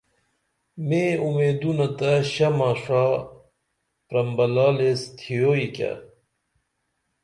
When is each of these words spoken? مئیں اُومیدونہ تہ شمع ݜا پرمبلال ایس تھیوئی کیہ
مئیں 0.87 1.15
اُومیدونہ 1.21 1.87
تہ 1.97 2.11
شمع 2.31 2.71
ݜا 2.81 3.05
پرمبلال 4.07 4.77
ایس 4.85 5.01
تھیوئی 5.17 5.67
کیہ 5.75 5.93